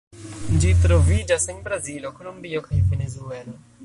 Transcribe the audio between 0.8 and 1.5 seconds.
troviĝas